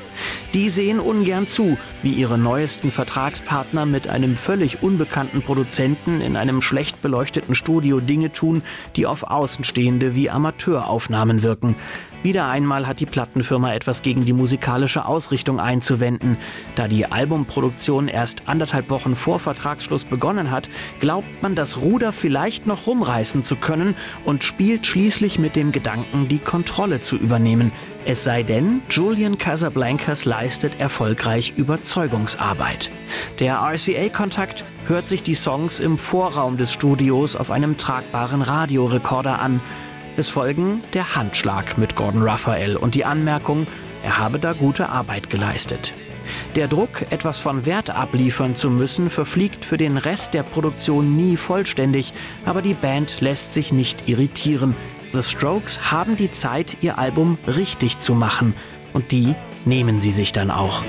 Die 0.53 0.69
sehen 0.69 0.99
ungern 0.99 1.47
zu, 1.47 1.77
wie 2.01 2.11
ihre 2.11 2.37
neuesten 2.37 2.91
Vertragspartner 2.91 3.85
mit 3.85 4.09
einem 4.09 4.35
völlig 4.35 4.83
unbekannten 4.83 5.41
Produzenten 5.41 6.19
in 6.19 6.35
einem 6.35 6.61
schlecht 6.61 7.01
beleuchteten 7.01 7.55
Studio 7.55 8.01
Dinge 8.01 8.33
tun, 8.33 8.61
die 8.97 9.05
auf 9.05 9.23
Außenstehende 9.23 10.15
wie 10.15 10.29
Amateuraufnahmen 10.29 11.43
wirken. 11.43 11.75
Wieder 12.25 12.47
einmal 12.47 12.87
hat 12.87 13.01
die 13.01 13.05
Plattenfirma 13.05 13.75
etwas 13.75 14.01
gegen 14.01 14.25
die 14.25 14.33
musikalische 14.33 15.05
Ausrichtung 15.05 15.59
einzuwenden. 15.59 16.37
Da 16.73 16.87
die 16.87 17.05
Albumproduktion 17.05 18.07
erst 18.07 18.41
anderthalb 18.47 18.89
Wochen 18.89 19.15
vor 19.15 19.39
Vertragsschluss 19.39 20.05
begonnen 20.05 20.49
hat, 20.49 20.67
glaubt 20.99 21.43
man, 21.43 21.53
das 21.53 21.77
Ruder 21.77 22.11
vielleicht 22.11 22.65
noch 22.65 22.87
rumreißen 22.87 23.43
zu 23.43 23.55
können 23.55 23.93
und 24.25 24.43
spielt 24.43 24.87
schließlich 24.87 25.37
mit 25.37 25.55
dem 25.55 25.71
Gedanken, 25.71 26.27
die 26.27 26.39
Kontrolle 26.39 26.99
zu 26.99 27.15
übernehmen. 27.15 27.71
Es 28.05 28.23
sei 28.23 28.41
denn, 28.41 28.81
Julian 28.89 29.37
Casablancas 29.37 30.25
leistet 30.25 30.79
erfolgreich 30.79 31.53
Überzeugungsarbeit. 31.57 32.89
Der 33.39 33.59
RCA-Kontakt 33.59 34.63
hört 34.87 35.07
sich 35.07 35.21
die 35.21 35.35
Songs 35.35 35.79
im 35.79 35.99
Vorraum 35.99 36.57
des 36.57 36.73
Studios 36.73 37.35
auf 37.35 37.51
einem 37.51 37.77
tragbaren 37.77 38.41
Radiorekorder 38.41 39.39
an. 39.39 39.61
Es 40.17 40.29
folgen 40.29 40.81
der 40.93 41.15
Handschlag 41.15 41.77
mit 41.77 41.95
Gordon 41.95 42.23
Raphael 42.23 42.77
und 42.77 42.95
die 42.95 43.03
Anmerkung, 43.03 43.67
er 44.01 44.17
habe 44.17 44.39
da 44.39 44.53
gute 44.53 44.87
Arbeit 44.87 45.29
geleistet. 45.29 45.93
Der 46.55 46.69
Druck, 46.69 47.05
etwas 47.09 47.37
von 47.37 47.65
Wert 47.65 47.89
abliefern 47.89 48.55
zu 48.55 48.69
müssen, 48.69 49.09
verfliegt 49.09 49.65
für 49.65 49.77
den 49.77 49.97
Rest 49.97 50.33
der 50.33 50.43
Produktion 50.43 51.17
nie 51.17 51.35
vollständig, 51.35 52.13
aber 52.45 52.61
die 52.61 52.73
Band 52.73 53.19
lässt 53.19 53.53
sich 53.53 53.73
nicht 53.73 54.07
irritieren. 54.07 54.73
The 55.11 55.21
Strokes 55.21 55.91
haben 55.91 56.15
die 56.15 56.31
Zeit, 56.31 56.77
ihr 56.81 56.97
Album 56.97 57.37
richtig 57.45 57.99
zu 57.99 58.13
machen 58.13 58.53
und 58.93 59.11
die 59.11 59.35
nehmen 59.65 59.99
sie 59.99 60.11
sich 60.11 60.31
dann 60.31 60.49
auch. 60.49 60.81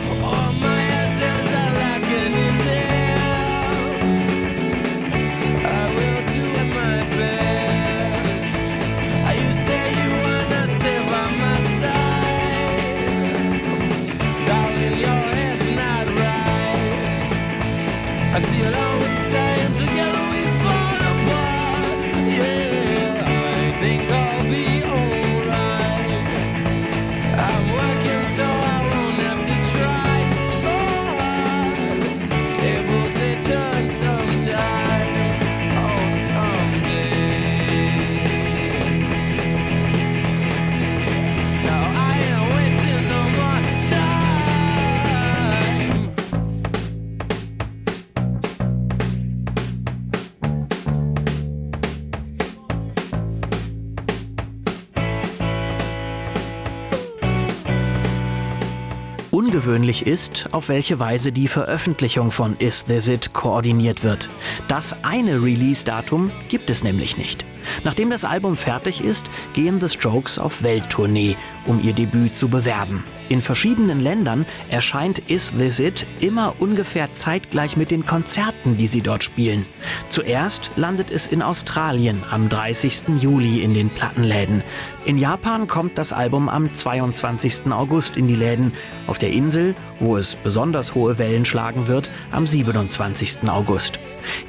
Ungewöhnlich 59.66 60.06
ist, 60.06 60.48
auf 60.52 60.68
welche 60.68 61.00
Weise 61.00 61.32
die 61.32 61.48
Veröffentlichung 61.48 62.30
von 62.30 62.54
Is 62.56 62.84
This 62.84 63.08
It 63.08 63.32
koordiniert 63.32 64.04
wird. 64.04 64.28
Das 64.68 64.94
eine 65.02 65.42
Release-Datum 65.42 66.30
gibt 66.48 66.70
es 66.70 66.84
nämlich 66.84 67.18
nicht. 67.18 67.44
Nachdem 67.82 68.10
das 68.10 68.24
Album 68.24 68.56
fertig 68.56 69.02
ist, 69.02 69.28
gehen 69.54 69.80
The 69.80 69.88
Strokes 69.88 70.38
auf 70.38 70.62
Welttournee, 70.62 71.36
um 71.66 71.82
ihr 71.82 71.94
Debüt 71.94 72.36
zu 72.36 72.48
bewerben. 72.48 73.02
In 73.28 73.42
verschiedenen 73.42 74.00
Ländern 74.00 74.46
erscheint 74.70 75.18
Is 75.28 75.52
This 75.58 75.80
It 75.80 76.06
immer 76.20 76.54
ungefähr 76.60 77.12
zeitgleich 77.12 77.76
mit 77.76 77.90
den 77.90 78.06
Konzerten, 78.06 78.76
die 78.76 78.86
sie 78.86 79.00
dort 79.00 79.24
spielen. 79.24 79.66
Zuerst 80.10 80.70
landet 80.76 81.10
es 81.10 81.26
in 81.26 81.42
Australien 81.42 82.22
am 82.30 82.48
30. 82.48 83.20
Juli 83.20 83.62
in 83.62 83.74
den 83.74 83.90
Plattenläden. 83.90 84.62
In 85.04 85.18
Japan 85.18 85.66
kommt 85.66 85.98
das 85.98 86.12
Album 86.12 86.48
am 86.48 86.72
22. 86.72 87.72
August 87.72 88.16
in 88.16 88.28
die 88.28 88.36
Läden. 88.36 88.72
Auf 89.08 89.18
der 89.18 89.30
Insel, 89.30 89.74
wo 89.98 90.16
es 90.16 90.36
besonders 90.36 90.94
hohe 90.94 91.18
Wellen 91.18 91.44
schlagen 91.44 91.88
wird, 91.88 92.08
am 92.30 92.46
27. 92.46 93.48
August. 93.48 93.98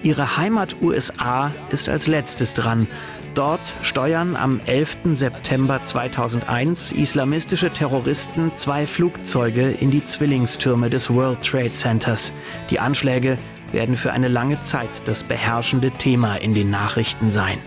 Ihre 0.03 0.37
Heimat 0.37 0.81
USA 0.81 1.51
ist 1.69 1.89
als 1.89 2.07
letztes 2.07 2.53
dran. 2.53 2.87
Dort 3.37 3.61
steuern 3.83 4.35
am 4.35 4.59
11. 4.65 5.13
September 5.13 5.83
2001 5.83 6.91
islamistische 6.91 7.69
Terroristen 7.69 8.51
zwei 8.55 8.87
Flugzeuge 8.87 9.69
in 9.69 9.91
die 9.91 10.03
Zwillingstürme 10.03 10.89
des 10.89 11.13
World 11.13 11.43
Trade 11.43 11.71
Centers. 11.71 12.33
Die 12.71 12.79
Anschläge 12.79 13.37
werden 13.71 13.95
für 13.95 14.11
eine 14.11 14.27
lange 14.27 14.59
Zeit 14.61 14.89
das 15.05 15.23
beherrschende 15.23 15.91
Thema 15.91 16.37
in 16.37 16.55
den 16.55 16.71
Nachrichten 16.71 17.29
sein. 17.29 17.59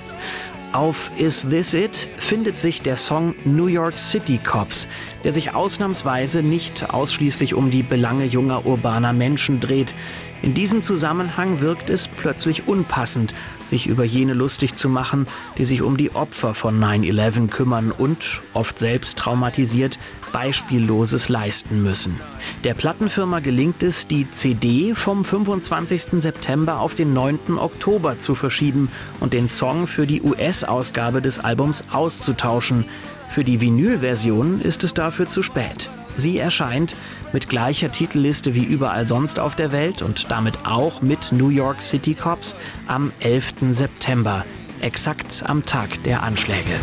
Auf 0.72 1.12
Is 1.18 1.46
This 1.48 1.72
It 1.72 2.09
findet 2.18 2.59
sich 2.59 2.83
der 2.83 2.96
Song 2.96 3.37
New 3.44 3.66
York 3.66 4.00
City 4.00 4.38
Cops, 4.38 4.88
der 5.22 5.30
sich 5.30 5.54
ausnahmsweise 5.54 6.42
nicht 6.42 6.92
ausschließlich 6.92 7.54
um 7.54 7.70
die 7.70 7.85
Belange 7.85 8.24
junger 8.24 8.66
urbaner 8.66 9.12
Menschen 9.12 9.61
dreht. 9.61 9.94
In 10.42 10.52
diesem 10.52 10.83
Zusammenhang 10.83 11.61
wirkt 11.61 11.90
es 11.90 12.09
plötzlich 12.09 12.66
unpassend, 12.66 13.35
sich 13.70 13.87
über 13.87 14.04
jene 14.04 14.35
lustig 14.35 14.76
zu 14.76 14.88
machen, 14.88 15.26
die 15.56 15.64
sich 15.64 15.83
um 15.83 15.96
die 15.96 16.14
Opfer 16.14 16.54
von 16.54 16.78
9-11 16.78 17.48
kümmern 17.48 17.90
und, 17.90 18.42
oft 18.52 18.78
selbst 18.78 19.18
traumatisiert, 19.18 19.98
Beispielloses 20.33 21.28
leisten 21.28 21.83
müssen. 21.83 22.20
Der 22.64 22.74
Plattenfirma 22.74 23.40
gelingt 23.40 23.83
es, 23.83 24.06
die 24.06 24.30
CD 24.30 24.94
vom 24.94 25.24
25. 25.24 26.20
September 26.22 26.80
auf 26.80 26.94
den 26.94 27.14
9. 27.14 27.59
Oktober 27.59 28.18
zu 28.18 28.35
verschieben 28.35 28.90
und 29.18 29.33
den 29.33 29.48
Song 29.48 29.87
für 29.87 30.06
die 30.06 30.22
US-Ausgabe 30.22 31.22
des 31.22 31.38
Albums 31.38 31.85
auszutauschen. 31.90 32.85
Für 33.30 33.44
die 33.44 33.61
Vinylversion 33.61 34.61
ist 34.61 34.85
es 34.85 34.94
dafür 34.94 35.28
zu 35.28 35.42
spät. 35.42 35.88
Sie 36.20 36.38
erscheint 36.38 36.96
mit 37.33 37.48
gleicher 37.48 37.90
Titelliste 37.90 38.54
wie 38.54 38.64
überall 38.64 39.09
sonst 39.09 39.38
auf 39.38 39.56
der 39.56 39.72
Welt 39.72 40.02
und 40.02 40.30
damit 40.30 40.66
auch 40.66 41.00
mit 41.00 41.33
New 41.33 41.48
York 41.48 41.80
City 41.80 42.14
Cops 42.14 42.54
am 42.87 43.11
11. 43.20 43.54
September, 43.70 44.44
exakt 44.83 45.42
am 45.46 45.64
Tag 45.64 46.02
der 46.04 46.22
Anschläge. 46.22 46.78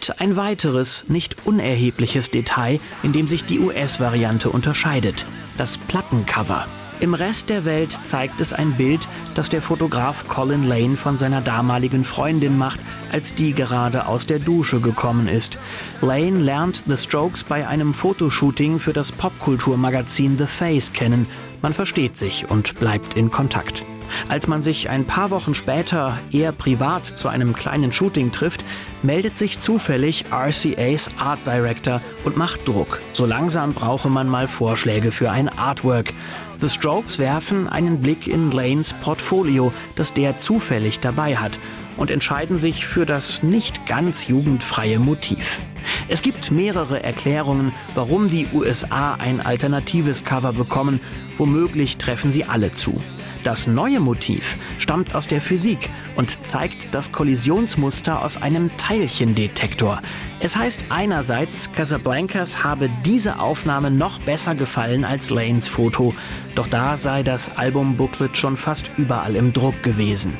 Gibt 0.00 0.20
ein 0.20 0.36
weiteres, 0.36 1.04
nicht 1.08 1.36
unerhebliches 1.44 2.30
Detail, 2.30 2.80
in 3.02 3.12
dem 3.12 3.28
sich 3.28 3.44
die 3.44 3.58
US-Variante 3.58 4.48
unterscheidet. 4.48 5.26
Das 5.58 5.76
Plattencover. 5.76 6.66
Im 7.00 7.12
Rest 7.12 7.50
der 7.50 7.66
Welt 7.66 7.98
zeigt 8.04 8.40
es 8.40 8.54
ein 8.54 8.72
Bild, 8.72 9.06
das 9.34 9.50
der 9.50 9.60
Fotograf 9.60 10.26
Colin 10.26 10.66
Lane 10.66 10.96
von 10.96 11.18
seiner 11.18 11.42
damaligen 11.42 12.04
Freundin 12.04 12.56
macht, 12.56 12.80
als 13.12 13.34
die 13.34 13.52
gerade 13.52 14.06
aus 14.06 14.26
der 14.26 14.38
Dusche 14.38 14.80
gekommen 14.80 15.28
ist. 15.28 15.58
Lane 16.00 16.38
lernt 16.38 16.82
The 16.86 16.96
Strokes 16.96 17.44
bei 17.44 17.68
einem 17.68 17.92
Fotoshooting 17.92 18.78
für 18.78 18.94
das 18.94 19.12
Popkulturmagazin 19.12 20.38
The 20.38 20.46
Face 20.46 20.94
kennen. 20.94 21.26
Man 21.60 21.74
versteht 21.74 22.16
sich 22.16 22.48
und 22.48 22.78
bleibt 22.78 23.18
in 23.18 23.30
Kontakt. 23.30 23.84
Als 24.28 24.46
man 24.46 24.62
sich 24.62 24.88
ein 24.88 25.04
paar 25.04 25.30
Wochen 25.30 25.54
später 25.54 26.18
eher 26.32 26.52
privat 26.52 27.04
zu 27.06 27.28
einem 27.28 27.54
kleinen 27.54 27.92
Shooting 27.92 28.32
trifft, 28.32 28.64
meldet 29.02 29.38
sich 29.38 29.58
zufällig 29.58 30.26
RCAs 30.30 31.10
Art 31.18 31.40
Director 31.46 32.00
und 32.24 32.36
macht 32.36 32.66
Druck. 32.66 33.00
So 33.12 33.26
langsam 33.26 33.74
brauche 33.74 34.08
man 34.08 34.28
mal 34.28 34.48
Vorschläge 34.48 35.12
für 35.12 35.30
ein 35.30 35.48
Artwork. 35.48 36.12
The 36.60 36.68
Strokes 36.68 37.18
werfen 37.18 37.68
einen 37.68 38.02
Blick 38.02 38.26
in 38.26 38.50
Lanes 38.50 38.92
Portfolio, 38.92 39.72
das 39.96 40.12
der 40.12 40.38
zufällig 40.38 41.00
dabei 41.00 41.36
hat, 41.36 41.58
und 41.96 42.10
entscheiden 42.10 42.58
sich 42.58 42.86
für 42.86 43.06
das 43.06 43.42
nicht 43.42 43.86
ganz 43.86 44.28
jugendfreie 44.28 44.98
Motiv. 44.98 45.60
Es 46.08 46.22
gibt 46.22 46.50
mehrere 46.50 47.02
Erklärungen, 47.02 47.72
warum 47.94 48.28
die 48.28 48.48
USA 48.52 49.14
ein 49.14 49.40
alternatives 49.40 50.24
Cover 50.24 50.52
bekommen. 50.52 51.00
Womöglich 51.38 51.96
treffen 51.96 52.32
sie 52.32 52.44
alle 52.44 52.72
zu. 52.72 53.00
Das 53.42 53.66
neue 53.66 54.00
Motiv 54.00 54.58
stammt 54.78 55.14
aus 55.14 55.26
der 55.26 55.40
Physik 55.40 55.88
und 56.16 56.46
zeigt 56.46 56.94
das 56.94 57.10
Kollisionsmuster 57.10 58.22
aus 58.22 58.36
einem 58.36 58.76
Teilchendetektor. 58.76 60.02
Es 60.42 60.56
heißt 60.56 60.86
einerseits, 60.88 61.70
Casablancas 61.70 62.64
habe 62.64 62.88
diese 63.04 63.40
Aufnahme 63.40 63.90
noch 63.90 64.18
besser 64.20 64.54
gefallen 64.54 65.04
als 65.04 65.28
Lanes 65.28 65.68
Foto, 65.68 66.14
doch 66.54 66.66
da 66.66 66.96
sei 66.96 67.22
das 67.22 67.58
Albumbooklet 67.58 68.38
schon 68.38 68.56
fast 68.56 68.90
überall 68.96 69.36
im 69.36 69.52
Druck 69.52 69.82
gewesen. 69.82 70.38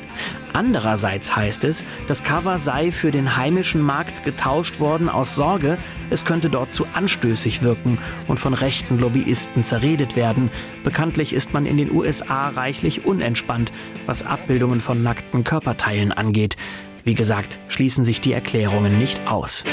Andererseits 0.53 1.35
heißt 1.35 1.65
es, 1.65 1.85
das 2.07 2.23
Cover 2.23 2.57
sei 2.57 2.91
für 2.91 3.11
den 3.11 3.37
heimischen 3.37 3.79
Markt 3.79 4.25
getauscht 4.25 4.79
worden 4.79 5.07
aus 5.07 5.35
Sorge, 5.35 5.77
es 6.09 6.25
könnte 6.25 6.49
dort 6.49 6.73
zu 6.73 6.87
anstößig 6.95 7.61
wirken 7.61 7.99
und 8.27 8.39
von 8.39 8.55
rechten 8.55 8.97
Lobbyisten 8.97 9.63
zerredet 9.63 10.15
werden. 10.15 10.49
Bekanntlich 10.83 11.31
ist 11.31 11.53
man 11.53 11.67
in 11.67 11.77
den 11.77 11.91
USA 11.91 12.49
reichlich 12.49 13.05
unentspannt, 13.05 13.71
was 14.07 14.23
Abbildungen 14.23 14.81
von 14.81 15.03
nackten 15.03 15.43
Körperteilen 15.43 16.11
angeht. 16.11 16.57
Wie 17.03 17.15
gesagt, 17.15 17.59
schließen 17.67 18.03
sich 18.03 18.19
die 18.19 18.33
Erklärungen 18.33 18.97
nicht 18.97 19.29
aus. 19.29 19.63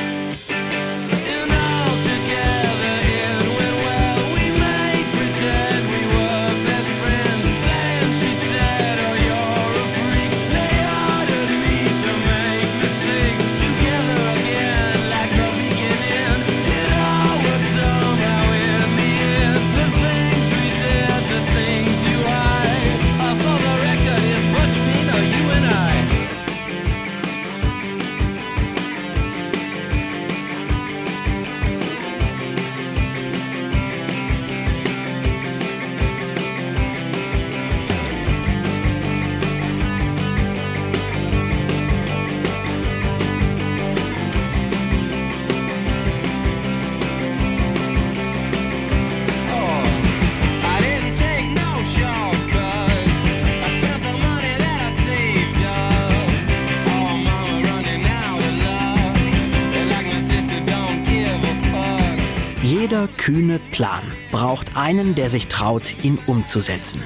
Kühne 63.17 63.61
Plan 63.71 64.03
braucht 64.31 64.77
einen, 64.77 65.15
der 65.15 65.31
sich 65.31 65.49
traut, 65.49 66.05
ihn 66.05 66.19
umzusetzen. 66.27 67.03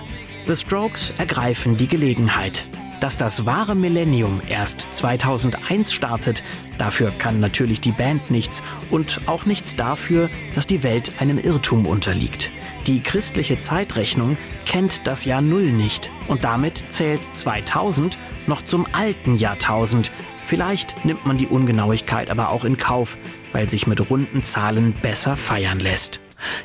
The 0.48 0.56
Strokes 0.56 1.12
ergreifen 1.18 1.76
die 1.76 1.86
Gelegenheit. 1.86 2.66
Dass 2.98 3.16
das 3.16 3.46
wahre 3.46 3.76
Millennium 3.76 4.40
erst 4.48 4.92
2001 4.92 5.92
startet, 5.92 6.42
dafür 6.78 7.12
kann 7.16 7.38
natürlich 7.38 7.80
die 7.80 7.92
Band 7.92 8.28
nichts 8.30 8.60
und 8.90 9.20
auch 9.26 9.44
nichts 9.44 9.76
dafür, 9.76 10.30
dass 10.54 10.66
die 10.66 10.82
Welt 10.82 11.12
einem 11.20 11.38
Irrtum 11.38 11.86
unterliegt. 11.86 12.50
Die 12.88 13.00
christliche 13.00 13.58
Zeitrechnung 13.58 14.36
kennt 14.66 15.06
das 15.06 15.24
Jahr 15.24 15.42
Null 15.42 15.70
nicht 15.70 16.10
und 16.26 16.42
damit 16.42 16.84
zählt 16.88 17.36
2000 17.36 18.18
noch 18.48 18.64
zum 18.64 18.86
alten 18.92 19.36
Jahrtausend. 19.36 20.10
Vielleicht 20.46 21.04
nimmt 21.04 21.24
man 21.26 21.38
die 21.38 21.46
Ungenauigkeit 21.46 22.30
aber 22.30 22.50
auch 22.50 22.64
in 22.64 22.76
Kauf, 22.76 23.16
weil 23.52 23.70
sich 23.70 23.86
mit 23.86 24.10
runden 24.10 24.44
Zahlen 24.44 24.92
besser 24.92 25.36
feiern 25.36 25.78
lässt. 25.78 26.20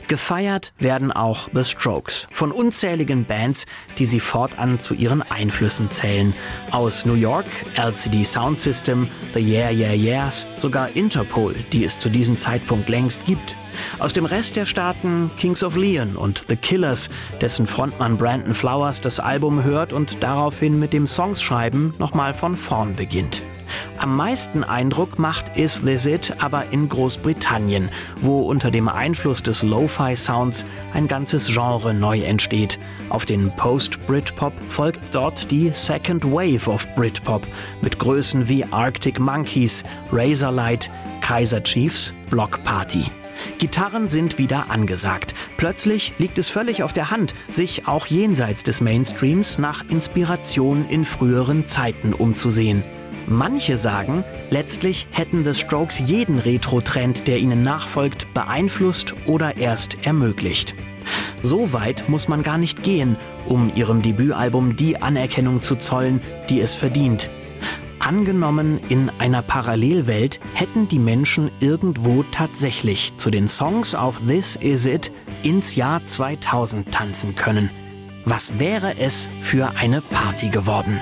Gefeiert 0.08 0.74
werden 0.80 1.12
auch 1.12 1.50
The 1.54 1.63
Strokes 1.63 2.28
von 2.32 2.52
unzähligen 2.52 3.26
Bands, 3.26 3.66
die 3.98 4.06
sie 4.06 4.20
fortan 4.20 4.80
zu 4.80 4.94
ihren 4.94 5.22
Einflüssen 5.22 5.92
zählen. 5.92 6.34
Aus 6.72 7.06
New 7.06 7.13
York, 7.13 7.46
LCD 7.76 8.24
Sound 8.24 8.60
System, 8.60 9.08
The 9.34 9.40
Yeah 9.40 9.72
Yeah 9.72 9.94
Yeahs, 9.94 10.48
sogar 10.58 10.96
Interpol, 10.96 11.54
die 11.72 11.84
es 11.86 12.00
zu 12.00 12.10
diesem 12.10 12.38
Zeitpunkt 12.38 12.90
längst 12.90 13.26
gibt. 13.26 13.56
Aus 14.00 14.13
dem 14.13 14.26
Rest 14.26 14.56
der 14.56 14.66
Staaten 14.66 15.30
Kings 15.38 15.63
of 15.63 15.76
Leon 15.76 16.16
und 16.16 16.46
The 16.50 16.56
Killers, 16.56 17.10
dessen 17.42 17.68
Frontmann 17.68 18.18
Brandon 18.18 18.56
Flowers 18.56 19.02
das 19.02 19.20
Album 19.20 19.63
hört 19.63 19.94
und 19.94 20.24
daraufhin 20.24 20.80
mit 20.80 20.94
dem 20.94 21.06
Songschreiben 21.06 21.94
nochmal 22.00 22.34
von 22.34 22.58
vorn 22.58 22.96
beginnt. 22.96 23.44
Am 23.97 24.15
meisten 24.15 24.63
Eindruck 24.63 25.19
macht 25.19 25.58
Is 25.58 25.82
This 25.82 26.06
It 26.06 26.36
aber 26.39 26.65
in 26.71 26.89
Großbritannien, 26.89 27.89
wo 28.21 28.39
unter 28.39 28.71
dem 28.71 28.88
Einfluss 28.88 29.43
des 29.43 29.63
Lo-Fi-Sounds 29.63 30.65
ein 30.93 31.08
ganzes 31.08 31.47
Genre 31.47 31.93
neu 31.93 32.21
entsteht. 32.21 32.80
Auf 33.10 33.25
den 33.25 33.51
Post-Britpop 33.56 34.53
folgt 34.69 35.13
dort 35.15 35.49
die 35.51 35.71
Second 35.73 36.25
Wave 36.25 36.69
of 36.69 36.88
Britpop 36.95 37.45
mit 37.82 37.99
Größen 37.99 38.47
wie 38.47 38.65
Arctic 38.65 39.19
Monkeys, 39.19 39.84
Razorlight, 40.12 40.89
Kaiser 41.21 41.63
Chiefs, 41.63 42.13
Block 42.30 42.63
Party. 42.63 43.06
Gitarren 43.60 44.10
sind 44.10 44.38
wieder 44.38 44.69
angesagt. 44.69 45.34
Plötzlich 45.58 46.13
liegt 46.17 46.38
es 46.38 46.49
völlig 46.49 46.84
auf 46.84 46.93
der 46.93 47.12
Hand, 47.12 47.34
sich 47.49 47.88
auch 47.88 48.06
jenseits 48.06 48.63
des 48.63 48.82
Mainstreams 48.82 49.58
nach 49.58 49.84
Inspiration 49.89 50.86
in 50.89 51.06
früheren 51.06 51.65
Zeiten 51.65 52.13
umzusehen. 52.13 52.84
Manche 53.30 53.76
sagen, 53.76 54.24
letztlich 54.50 55.06
hätten 55.12 55.44
The 55.44 55.54
Strokes 55.54 56.00
jeden 56.00 56.40
Retro-Trend, 56.40 57.28
der 57.28 57.40
ihnen 57.40 57.62
nachfolgt, 57.62 58.34
beeinflusst 58.34 59.13
oder 59.26 59.58
erst 59.58 59.98
ermöglicht. 60.06 60.74
So 61.42 61.74
weit 61.74 62.08
muss 62.08 62.30
man 62.30 62.42
gar 62.42 62.58
nicht 62.58 62.84
gehen, 62.84 63.18
um 63.46 63.72
ihrem 63.76 64.02
Debütalbum 64.02 64.78
die 64.78 65.02
Anerkennung 65.02 65.62
zu 65.62 65.76
zollen, 65.76 66.22
die 66.50 66.62
es 66.62 66.74
verdient. 66.74 67.30
Angenommen, 68.00 68.80
in 68.88 69.12
einer 69.20 69.42
Parallelwelt 69.42 70.40
hätten 70.54 70.88
die 70.88 71.00
Menschen 71.00 71.52
irgendwo 71.60 72.24
tatsächlich 72.32 73.18
zu 73.18 73.30
den 73.30 73.50
Songs 73.50 73.94
auf 73.94 74.22
This 74.26 74.56
Is 74.56 74.86
It 74.86 75.12
ins 75.44 75.76
Jahr 75.76 76.06
2000 76.06 76.94
tanzen 76.94 77.36
können. 77.36 77.70
Was 78.24 78.58
wäre 78.58 78.98
es 79.00 79.30
für 79.42 79.72
eine 79.76 80.00
Party 80.00 80.48
geworden? 80.48 81.02